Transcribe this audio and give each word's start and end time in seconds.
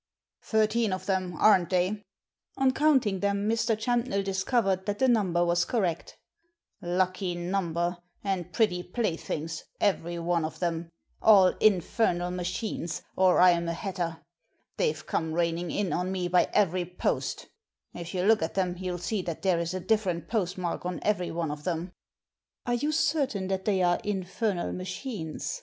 "Thirteen 0.41 0.93
of 0.93 1.05
them, 1.05 1.35
aren*t 1.37 1.67
they?" 1.69 2.03
On 2.57 2.71
counting 2.71 3.19
them 3.19 3.47
Mr. 3.47 3.77
Champnell 3.79 4.23
discovered 4.23 4.87
that 4.87 4.97
the 4.97 5.07
number 5.07 5.45
was 5.45 5.63
correct" 5.63 6.17
Lucky 6.97 7.35
number, 7.35 7.99
and 8.23 8.51
pretty 8.51 8.81
playthings, 8.81 9.63
every 9.79 10.17
one 10.17 10.43
of 10.43 10.57
them. 10.57 10.89
All 11.21 11.49
infernal 11.59 12.31
machines, 12.31 13.03
or 13.15 13.37
Fm 13.37 13.41
a 13.41 13.43
Digitized 13.43 13.45
by 13.45 13.45
VjOOQIC 13.45 13.53
ROBBERY 13.53 13.53
ON 13.53 13.65
THE 13.65 13.73
"STORMY 13.75 13.77
PETREL" 13.77 13.93
249 13.93 14.09
hatter. 14.09 14.21
They've 14.77 15.05
come 15.05 15.33
raining 15.33 15.71
in 15.71 15.93
on 15.93 16.11
me 16.11 16.27
by 16.27 16.49
every 16.51 16.85
post— 16.85 17.47
if 18.01 18.13
you 18.15 18.23
look 18.23 18.41
at 18.41 18.55
them 18.55 18.75
you'll 18.79 18.97
see 18.97 19.21
that 19.21 19.43
there 19.43 19.59
is 19.59 19.75
a 19.75 19.79
different 19.79 20.27
postmark 20.27 20.83
on 20.83 20.99
every 21.03 21.29
one 21.29 21.51
of 21.51 21.63
them." 21.63 21.91
"Are 22.65 22.73
you 22.73 22.91
certain 22.91 23.49
that 23.49 23.65
they 23.65 23.83
are 23.83 23.99
infernal 24.03 24.71
machines 24.73 25.59